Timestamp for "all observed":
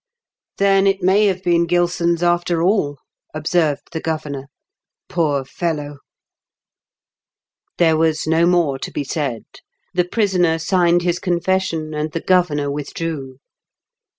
2.63-3.89